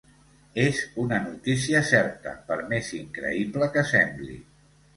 És 0.61 0.79
una 1.03 1.19
notícia 1.25 1.83
certa, 1.91 2.35
per 2.49 2.59
més 2.73 2.91
increïble 3.03 3.71
que 3.77 3.87
sembli. 3.95 4.43